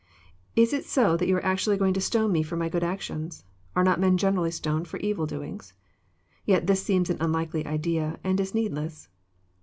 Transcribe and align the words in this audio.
*' 0.31 0.43
Is 0.55 0.73
it 0.73 0.83
so 0.85 1.15
that 1.15 1.27
you 1.27 1.35
are 1.35 1.45
actually 1.45 1.77
going 1.77 1.93
to 1.93 2.01
stone 2.01 2.31
Me 2.31 2.41
for 2.41 2.57
good 2.67 2.83
actions? 2.83 3.45
Are 3.75 3.83
not 3.83 3.99
men 3.99 4.17
generally 4.17 4.49
stoned 4.49 4.87
for 4.87 4.97
evil 4.97 5.27
doings?" 5.27 5.73
Yet 6.43 6.65
this 6.65 6.81
seems 6.83 7.11
an 7.11 7.21
un 7.21 7.31
likely 7.31 7.67
idea, 7.67 8.17
and 8.23 8.39
is 8.39 8.55
needless. 8.55 9.09